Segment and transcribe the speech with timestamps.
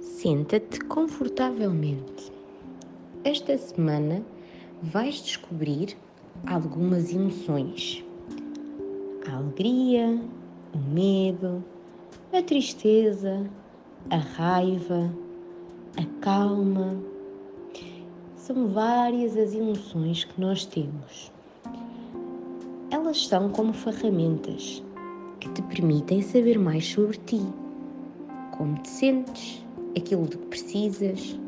[0.00, 2.32] Senta-te confortavelmente.
[3.24, 4.24] Esta semana
[4.82, 5.96] vais descobrir
[6.46, 8.04] algumas emoções:
[9.26, 10.20] a alegria,
[10.74, 11.64] o medo,
[12.32, 13.48] a tristeza,
[14.10, 15.12] a raiva,
[15.96, 16.96] a calma.
[18.36, 21.32] São várias as emoções que nós temos.
[22.90, 24.82] Elas são como ferramentas
[25.38, 27.42] que te permitem saber mais sobre ti,
[28.58, 29.64] como te sentes,
[29.96, 31.38] aquilo de que precisas.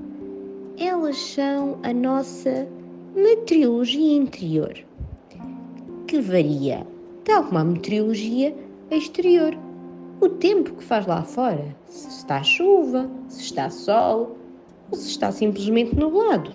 [0.79, 2.67] Elas são a nossa
[3.15, 4.73] meteorologia interior,
[6.07, 6.87] que varia,
[7.25, 8.57] tal como a meteorologia
[8.91, 9.59] exterior.
[10.21, 14.37] O tempo que faz lá fora, se está chuva, se está sol
[14.91, 16.53] ou se está simplesmente nublado.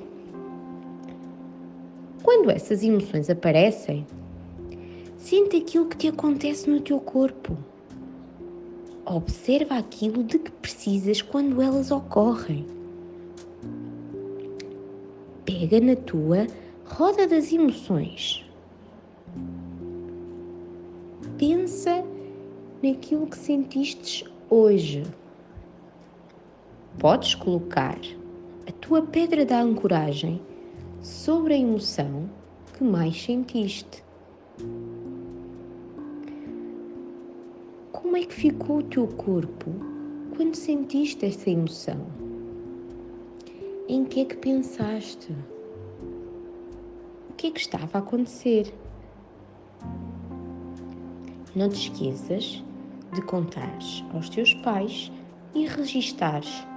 [2.24, 4.05] Quando essas emoções aparecem,
[5.18, 7.58] sente aquilo que te acontece no teu corpo.
[9.06, 12.66] Observa aquilo de que precisas quando elas ocorrem.
[15.46, 16.48] Pega na tua
[16.86, 18.44] roda das emoções.
[21.38, 22.04] Pensa
[22.82, 25.04] naquilo que sentiste hoje.
[26.98, 28.00] Podes colocar
[28.68, 30.42] a tua pedra da ancoragem
[31.02, 32.30] sobre a emoção
[32.74, 34.05] que mais sentiste.
[38.01, 39.71] Como é que ficou o teu corpo
[40.35, 42.05] quando sentiste esta emoção?
[43.87, 45.32] Em que é que pensaste?
[47.29, 48.74] O que é que estava a acontecer?
[51.55, 52.62] Não te esqueças
[53.13, 55.09] de contares aos teus pais
[55.54, 56.68] e registares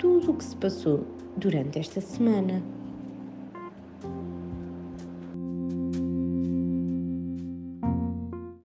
[0.00, 2.60] tudo o que se passou durante esta semana.